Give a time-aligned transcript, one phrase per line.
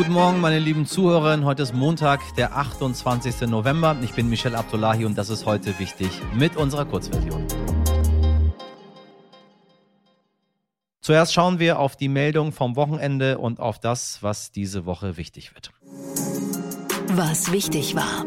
[0.00, 1.44] Guten Morgen, meine lieben Zuhörerinnen.
[1.44, 3.42] Heute ist Montag, der 28.
[3.42, 3.94] November.
[4.00, 7.46] Ich bin Michel Abdullahi und das ist heute wichtig mit unserer Kurzversion.
[11.02, 15.54] Zuerst schauen wir auf die Meldung vom Wochenende und auf das, was diese Woche wichtig
[15.54, 15.70] wird.
[17.14, 18.24] Was wichtig war.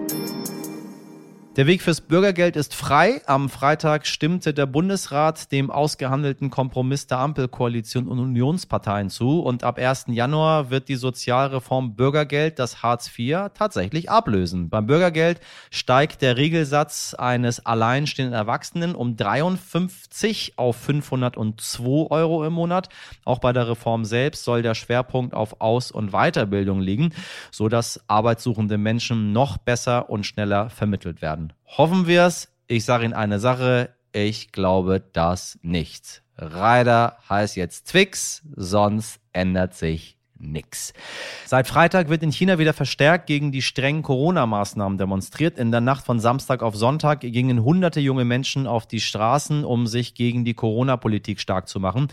[1.55, 3.21] Der Weg fürs Bürgergeld ist frei.
[3.27, 9.39] Am Freitag stimmte der Bundesrat dem ausgehandelten Kompromiss der Ampelkoalition und Unionsparteien zu.
[9.39, 10.05] Und ab 1.
[10.07, 14.69] Januar wird die Sozialreform Bürgergeld das Hartz IV tatsächlich ablösen.
[14.69, 22.89] Beim Bürgergeld steigt der Regelsatz eines alleinstehenden Erwachsenen um 53 auf 502 Euro im Monat.
[23.25, 27.13] Auch bei der Reform selbst soll der Schwerpunkt auf Aus- und Weiterbildung liegen,
[27.51, 31.42] sodass arbeitssuchende Menschen noch besser und schneller vermittelt werden.
[31.65, 32.49] Hoffen wir es.
[32.67, 33.95] Ich sage Ihnen eine Sache.
[34.11, 36.23] Ich glaube das nicht.
[36.37, 40.93] Ryder heißt jetzt Twix, sonst ändert sich nix.
[41.45, 45.57] Seit Freitag wird in China wieder verstärkt gegen die strengen Corona-Maßnahmen demonstriert.
[45.57, 49.87] In der Nacht von Samstag auf Sonntag gingen hunderte junge Menschen auf die Straßen, um
[49.87, 52.07] sich gegen die Corona-Politik stark zu machen.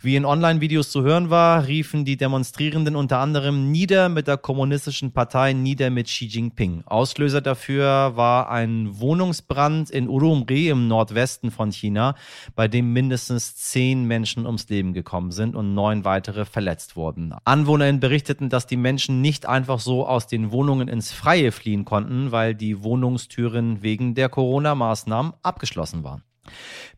[0.00, 5.12] Wie in Online-Videos zu hören war, riefen die Demonstrierenden unter anderem nieder mit der kommunistischen
[5.12, 6.82] Partei, nieder mit Xi Jinping.
[6.86, 12.14] Auslöser dafür war ein Wohnungsbrand in Urumqi im Nordwesten von China,
[12.54, 17.34] bei dem mindestens zehn Menschen ums Leben gekommen sind und neun weitere verletzt wurden.
[17.44, 21.86] Anwohner AnwohnerInnen berichteten, dass die Menschen nicht einfach so aus den Wohnungen ins Freie fliehen
[21.86, 26.22] konnten, weil die Wohnungstüren wegen der Corona-Maßnahmen abgeschlossen waren.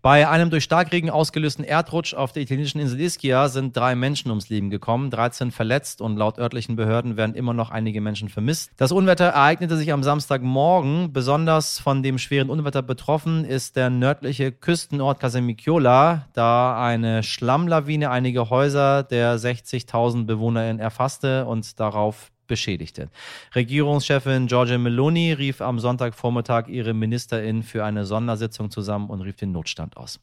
[0.05, 4.51] Bei einem durch Starkregen ausgelösten Erdrutsch auf der italienischen Insel Ischia sind drei Menschen ums
[4.51, 8.71] Leben gekommen, 13 verletzt und laut örtlichen Behörden werden immer noch einige Menschen vermisst.
[8.77, 11.15] Das Unwetter ereignete sich am Samstagmorgen.
[11.15, 18.51] Besonders von dem schweren Unwetter betroffen ist der nördliche Küstenort Casamicciola, da eine Schlammlawine einige
[18.51, 23.11] Häuser der 60.000 BewohnerInnen erfasste und darauf beschädigte.
[23.55, 29.53] Regierungschefin Giorgia Meloni rief am Sonntagvormittag ihre Ministerin für eine Sondersitzung zusammen und rief den
[29.53, 30.21] Notstand aus.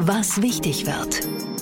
[0.00, 1.57] Was wichtig wird.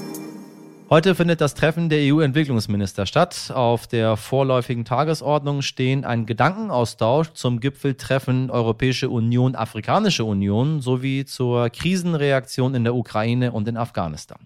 [0.89, 3.51] Heute findet das Treffen der EU-Entwicklungsminister statt.
[3.53, 11.71] Auf der vorläufigen Tagesordnung stehen ein Gedankenaustausch zum Gipfeltreffen Europäische Union, Afrikanische Union sowie zur
[11.71, 14.39] Krisenreaktion in der Ukraine und in Afghanistan.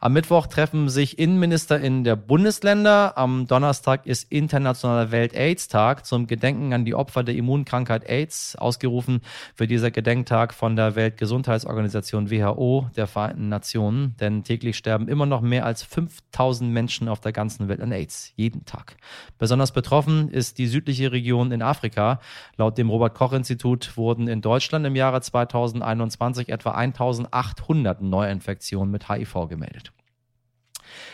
[0.00, 3.16] Am Mittwoch treffen sich Innenminister in der Bundesländer.
[3.16, 8.56] Am Donnerstag ist Internationaler Welt-AIDS-Tag zum Gedenken an die Opfer der Immunkrankheit AIDS.
[8.56, 9.20] Ausgerufen
[9.56, 15.40] wird dieser Gedenktag von der Weltgesundheitsorganisation WHO der Vereinten Nationen, denn täglich sterben immer noch
[15.40, 18.96] mehr als 5000 Menschen auf der ganzen Welt an AIDS, jeden Tag.
[19.38, 22.20] Besonders betroffen ist die südliche Region in Afrika.
[22.56, 29.92] Laut dem Robert-Koch-Institut wurden in Deutschland im Jahre 2021 etwa 1800 Neuinfektionen mit HIV gemeldet.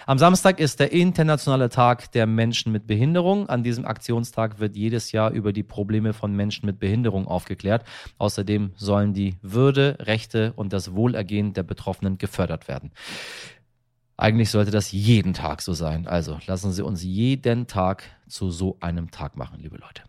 [0.07, 3.49] Am Samstag ist der internationale Tag der Menschen mit Behinderung.
[3.49, 7.85] An diesem Aktionstag wird jedes Jahr über die Probleme von Menschen mit Behinderung aufgeklärt.
[8.19, 12.91] Außerdem sollen die Würde, Rechte und das Wohlergehen der Betroffenen gefördert werden.
[14.21, 16.07] Eigentlich sollte das jeden Tag so sein.
[16.07, 20.03] Also lassen Sie uns jeden Tag zu so einem Tag machen, liebe Leute.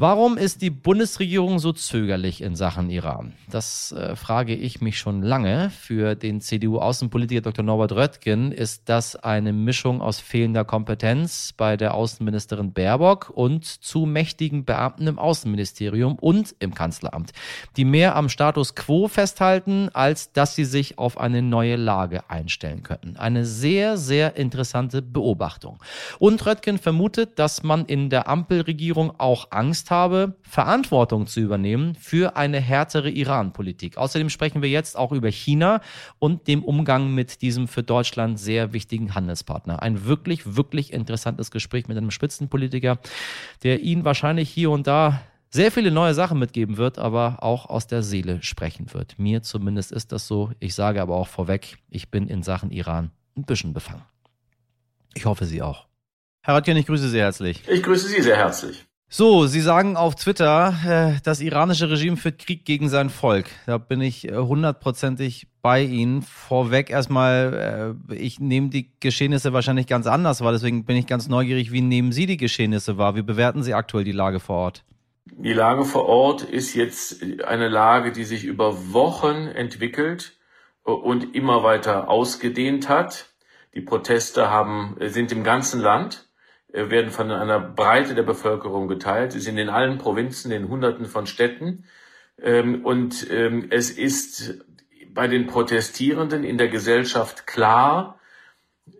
[0.00, 3.34] Warum ist die Bundesregierung so zögerlich in Sachen Iran?
[3.50, 5.68] Das äh, frage ich mich schon lange.
[5.68, 7.62] Für den CDU-Außenpolitiker Dr.
[7.62, 14.06] Norbert Röttgen ist das eine Mischung aus fehlender Kompetenz bei der Außenministerin Baerbock und zu
[14.06, 17.32] mächtigen Beamten im Außenministerium und im Kanzleramt,
[17.76, 22.84] die mehr am Status quo festhalten, als dass sie sich auf eine neue Lage einstellen
[22.84, 23.18] könnten.
[23.18, 25.78] Eine sehr, sehr interessante Beobachtung.
[26.18, 32.36] Und Röttgen vermutet, dass man in der Ampelregierung auch Angst habe, Verantwortung zu übernehmen für
[32.36, 33.96] eine härtere Iran-Politik.
[33.96, 35.80] Außerdem sprechen wir jetzt auch über China
[36.18, 39.82] und dem Umgang mit diesem für Deutschland sehr wichtigen Handelspartner.
[39.82, 42.98] Ein wirklich, wirklich interessantes Gespräch mit einem Spitzenpolitiker,
[43.62, 47.86] der Ihnen wahrscheinlich hier und da sehr viele neue Sachen mitgeben wird, aber auch aus
[47.86, 49.18] der Seele sprechen wird.
[49.18, 50.52] Mir zumindest ist das so.
[50.60, 54.04] Ich sage aber auch vorweg, ich bin in Sachen Iran ein bisschen befangen.
[55.14, 55.86] Ich hoffe, Sie auch.
[56.42, 57.68] Herr Röttgen, ich grüße Sie herzlich.
[57.68, 58.86] Ich grüße Sie sehr herzlich.
[59.12, 63.46] So, Sie sagen auf Twitter, äh, das iranische Regime führt Krieg gegen sein Volk.
[63.66, 66.22] Da bin ich äh, hundertprozentig bei Ihnen.
[66.22, 71.26] Vorweg erstmal, äh, ich nehme die Geschehnisse wahrscheinlich ganz anders wahr, deswegen bin ich ganz
[71.26, 73.16] neugierig, wie nehmen Sie die Geschehnisse wahr?
[73.16, 74.84] Wie bewerten Sie aktuell die Lage vor Ort?
[75.24, 80.38] Die Lage vor Ort ist jetzt eine Lage, die sich über Wochen entwickelt
[80.84, 83.26] und immer weiter ausgedehnt hat.
[83.74, 86.29] Die Proteste haben, sind im ganzen Land
[86.72, 89.32] werden von einer Breite der Bevölkerung geteilt.
[89.32, 91.84] Sie sind in allen Provinzen, in Hunderten von Städten.
[92.40, 94.64] Ähm, und ähm, es ist
[95.12, 98.18] bei den Protestierenden in der Gesellschaft klar,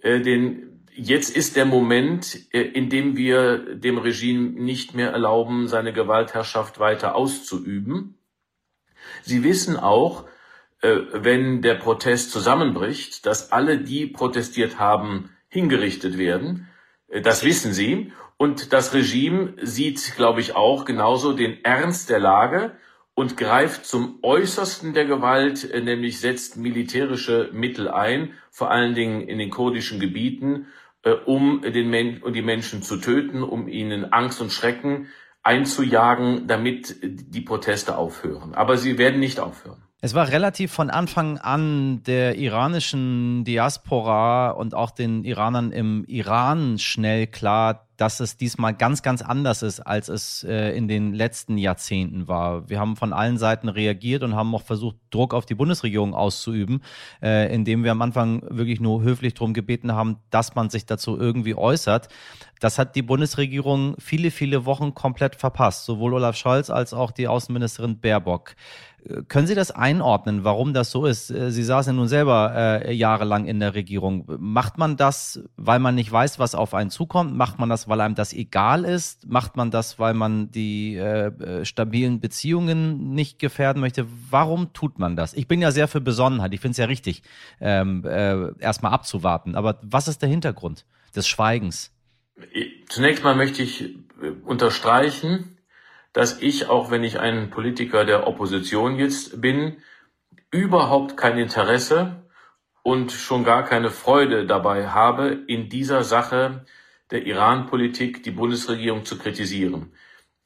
[0.02, 5.69] äh, den, jetzt ist der Moment, äh, in dem wir dem Regime nicht mehr erlauben,
[5.69, 8.19] seine Gewaltherrschaft weiter auszuüben.
[9.22, 10.25] Sie wissen auch,
[10.82, 16.69] äh, wenn der Protest zusammenbricht, dass alle, die protestiert haben, hingerichtet werden.
[17.11, 18.12] Äh, das wissen sie.
[18.37, 22.73] Und das Regime sieht, glaube ich, auch genauso den Ernst der Lage
[23.15, 29.21] und greift zum Äußersten der Gewalt, äh, nämlich setzt militärische Mittel ein, vor allen Dingen
[29.21, 30.67] in den kurdischen Gebieten,
[31.25, 35.09] um den Men um die Menschen zu töten, um ihnen Angst und Schrecken
[35.43, 38.55] einzujagen, damit die Proteste aufhören.
[38.55, 39.83] Aber sie werden nicht aufhören.
[40.02, 46.79] Es war relativ von Anfang an der iranischen Diaspora und auch den Iranern im Iran
[46.79, 51.58] schnell klar, dass es diesmal ganz, ganz anders ist, als es äh, in den letzten
[51.58, 52.67] Jahrzehnten war.
[52.70, 56.82] Wir haben von allen Seiten reagiert und haben auch versucht, Druck auf die Bundesregierung auszuüben,
[57.23, 61.19] äh, indem wir am Anfang wirklich nur höflich darum gebeten haben, dass man sich dazu
[61.19, 62.08] irgendwie äußert.
[62.58, 67.29] Das hat die Bundesregierung viele, viele Wochen komplett verpasst, sowohl Olaf Scholz als auch die
[67.29, 68.55] Außenministerin Baerbock.
[69.29, 71.31] Können Sie das einordnen, warum das so ist?
[71.31, 74.25] Äh, Sie saßen ja nun selber äh, jahrelang in der Regierung.
[74.38, 77.35] Macht man das, weil man nicht weiß, was auf einen zukommt?
[77.35, 79.29] Macht man das, weil einem das egal ist?
[79.29, 84.07] Macht man das, weil man die äh, äh stabilen Beziehungen nicht gefährden möchte?
[84.31, 85.35] Warum tut man das?
[85.35, 86.55] Ich bin ja sehr für Besonnenheit.
[86.55, 87.23] Ich finde es ja richtig,
[87.61, 89.55] ähm, äh, erstmal abzuwarten.
[89.55, 91.93] Aber was ist der Hintergrund des Schweigens?
[92.89, 95.59] Zunächst mal möchte ich äh, unterstreichen,
[96.13, 99.77] dass ich, auch wenn ich ein Politiker der Opposition jetzt bin,
[100.51, 102.25] überhaupt kein Interesse
[102.83, 106.65] und schon gar keine Freude dabei habe, in dieser Sache
[107.11, 109.93] der Iran-Politik die Bundesregierung zu kritisieren.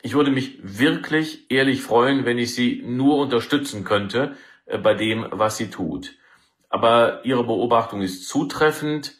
[0.02, 5.26] Ich würde mich wirklich ehrlich freuen, wenn ich sie nur unterstützen könnte äh, bei dem,
[5.30, 6.16] was sie tut.
[6.68, 9.14] Aber Ihre Beobachtung ist zutreffend.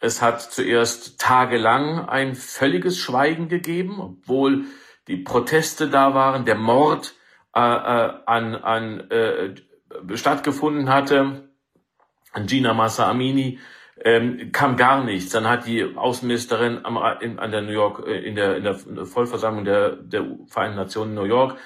[0.00, 4.64] Es hat zuerst tagelang ein völliges Schweigen gegeben, obwohl
[5.08, 7.14] die Proteste da waren, der Mord
[7.54, 9.54] äh, äh, an, an äh,
[10.14, 11.48] stattgefunden hatte,
[12.32, 13.58] an Gina Massa Amini,
[14.04, 15.32] ähm, kam gar nichts.
[15.32, 18.74] Dann hat die Außenministerin am, in, an der New York, äh, in der, in der
[19.06, 21.56] Vollversammlung der, der Vereinten Nationen in New York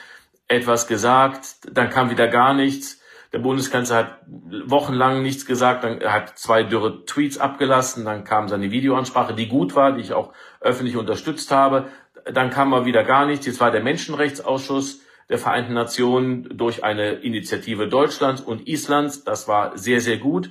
[0.51, 3.01] etwas gesagt, dann kam wieder gar nichts.
[3.33, 4.19] Der Bundeskanzler hat
[4.67, 9.77] wochenlang nichts gesagt, dann hat zwei dürre Tweets abgelassen, dann kam seine Videoansprache, die gut
[9.77, 11.87] war, die ich auch öffentlich unterstützt habe.
[12.25, 13.47] Dann kam mal wieder gar nichts.
[13.47, 19.23] Jetzt war der Menschenrechtsausschuss der Vereinten Nationen durch eine Initiative Deutschlands und Islands.
[19.23, 20.51] Das war sehr, sehr gut.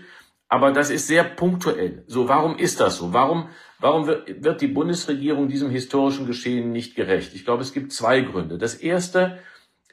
[0.49, 2.03] Aber das ist sehr punktuell.
[2.07, 3.13] So, warum ist das so?
[3.13, 7.35] Warum, warum wird, die Bundesregierung diesem historischen Geschehen nicht gerecht?
[7.35, 8.57] Ich glaube, es gibt zwei Gründe.
[8.57, 9.37] Das erste,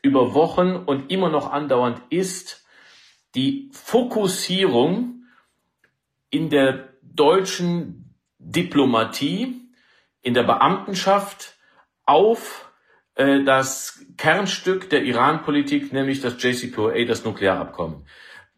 [0.00, 2.64] über Wochen und immer noch andauernd ist
[3.34, 5.24] die Fokussierung
[6.30, 9.68] in der deutschen Diplomatie,
[10.22, 11.56] in der Beamtenschaft,
[12.06, 12.72] auf
[13.14, 18.06] äh, das Kernstück der Iran-Politik, nämlich das JCPOA, das Nuklearabkommen.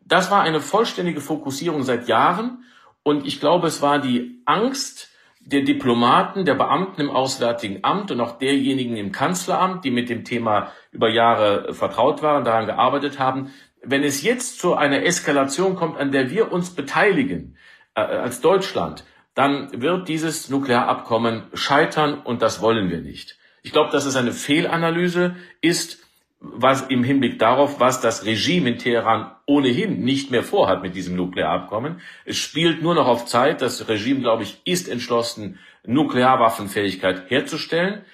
[0.09, 2.65] Das war eine vollständige Fokussierung seit Jahren
[3.03, 5.11] und ich glaube, es war die Angst
[5.41, 10.25] der Diplomaten, der Beamten im Auswärtigen Amt und auch derjenigen im Kanzleramt, die mit dem
[10.25, 13.51] Thema über Jahre vertraut waren, daran gearbeitet haben.
[13.83, 17.57] Wenn es jetzt zu einer Eskalation kommt, an der wir uns beteiligen,
[17.95, 23.38] äh, als Deutschland, dann wird dieses Nuklearabkommen scheitern und das wollen wir nicht.
[23.62, 26.08] Ich glaube, dass es eine Fehlanalyse ist,
[26.40, 31.16] was im Hinblick darauf, was das Regime in Teheran ohnehin nicht mehr vorhat mit diesem
[31.16, 32.00] Nuklearabkommen.
[32.25, 33.61] Es spielt nur noch auf Zeit.
[33.61, 38.04] Das Regime, glaube ich, ist entschlossen, Nuklearwaffenfähigkeit herzustellen.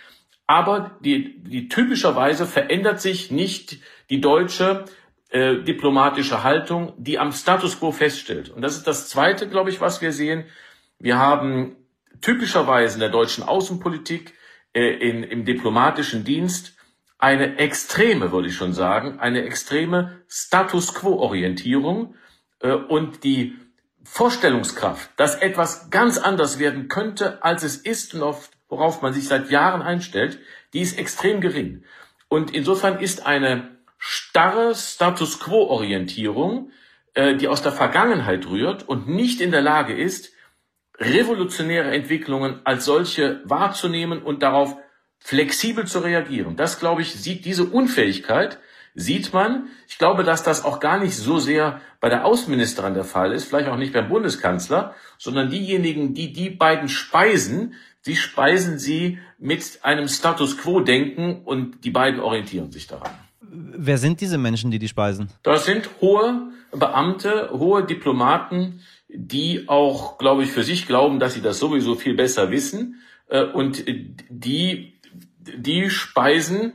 [0.47, 3.79] Aber die, die typischerweise verändert sich nicht
[4.11, 4.85] die deutsche
[5.31, 8.51] äh, diplomatische Haltung, die am Status quo feststellt.
[8.51, 10.45] Und das ist das Zweite, glaube ich, was wir sehen.
[10.99, 11.77] Wir haben
[12.21, 14.35] typischerweise in der deutschen Außenpolitik
[14.73, 16.77] äh, in, im diplomatischen Dienst
[17.25, 22.17] eine extreme, würde ich schon sagen, eine extreme Status quo-Orientierung
[22.61, 23.57] äh, und die
[24.05, 29.27] Vorstellungskraft, dass etwas ganz anders werden könnte, als es ist und auf, worauf man sich
[29.27, 30.39] seit Jahren einstellt,
[30.75, 31.85] die ist extrem gering.
[32.29, 36.73] Und insofern ist eine starre Status quo-Orientierung,
[37.15, 40.31] äh, die aus der Vergangenheit rührt und nicht in der Lage ist,
[40.99, 44.77] revolutionäre Entwicklungen als solche wahrzunehmen und darauf
[45.25, 46.55] flexibel zu reagieren.
[46.55, 48.59] Das, glaube ich, sieht diese Unfähigkeit,
[48.95, 49.69] sieht man.
[49.89, 53.47] Ich glaube, dass das auch gar nicht so sehr bei der Außenministerin der Fall ist,
[53.47, 57.73] vielleicht auch nicht beim Bundeskanzler, sondern diejenigen, die die beiden speisen,
[58.05, 63.11] die speisen sie mit einem Status quo-Denken und die beiden orientieren sich daran.
[63.41, 65.31] Wer sind diese Menschen, die die speisen?
[65.43, 71.41] Das sind hohe Beamte, hohe Diplomaten, die auch, glaube ich, für sich glauben, dass sie
[71.41, 73.85] das sowieso viel besser wissen äh, und
[74.29, 74.95] die,
[75.39, 76.75] die speisen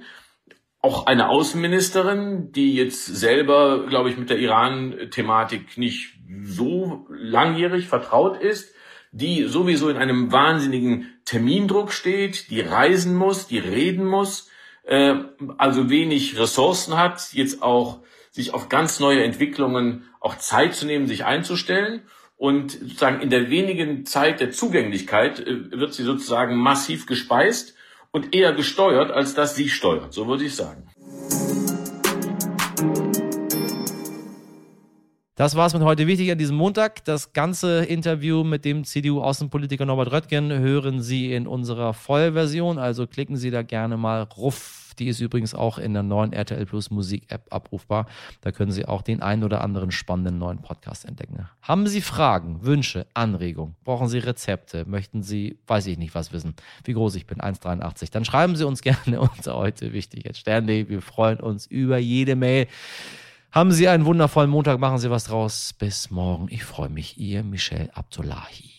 [0.81, 8.41] auch eine Außenministerin, die jetzt selber, glaube ich, mit der Iran-Thematik nicht so langjährig vertraut
[8.41, 8.73] ist,
[9.11, 14.49] die sowieso in einem wahnsinnigen Termindruck steht, die reisen muss, die reden muss,
[14.83, 15.15] äh,
[15.57, 21.07] also wenig Ressourcen hat, jetzt auch sich auf ganz neue Entwicklungen auch Zeit zu nehmen,
[21.07, 22.03] sich einzustellen.
[22.37, 27.75] Und sozusagen in der wenigen Zeit der Zugänglichkeit äh, wird sie sozusagen massiv gespeist
[28.11, 30.13] und eher gesteuert, als dass sie steuert.
[30.13, 30.89] So würde ich sagen.
[35.39, 37.05] Das war es mit heute wichtig an diesem Montag.
[37.05, 42.77] Das ganze Interview mit dem CDU-Außenpolitiker Norbert Röttgen hören Sie in unserer Vollversion.
[42.77, 44.93] Also klicken Sie da gerne mal ruff.
[44.99, 48.07] Die ist übrigens auch in der neuen RTL Plus Musik-App abrufbar.
[48.41, 51.47] Da können Sie auch den einen oder anderen spannenden neuen Podcast entdecken.
[51.61, 53.77] Haben Sie Fragen, Wünsche, Anregungen?
[53.85, 54.83] Brauchen Sie Rezepte?
[54.85, 56.53] Möchten Sie, weiß ich nicht, was wissen?
[56.83, 58.11] Wie groß ich bin, 1,83.
[58.11, 60.89] Dann schreiben Sie uns gerne unter heute wichtig at Sternde.
[60.89, 62.67] Wir freuen uns über jede Mail.
[63.51, 65.73] Haben Sie einen wundervollen Montag, machen Sie was draus.
[65.73, 66.47] Bis morgen.
[66.51, 68.69] Ich freue mich, Ihr Michel Abdullahi.